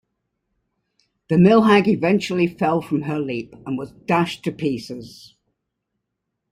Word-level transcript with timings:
The 1.29 1.37
mill 1.37 1.61
hag 1.61 1.87
eventually 1.87 2.47
fell 2.47 2.81
from 2.81 3.03
her 3.03 3.19
leap 3.19 3.53
and 3.67 3.77
was 3.77 3.91
dashed 3.91 4.43
to 4.45 4.51
pieces. 4.51 5.35